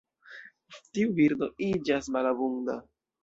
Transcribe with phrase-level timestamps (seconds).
[0.97, 2.79] Tiu birdo iĝas malabunda.